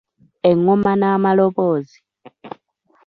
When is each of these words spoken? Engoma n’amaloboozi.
Engoma 0.49 0.91
n’amaloboozi. 0.99 1.99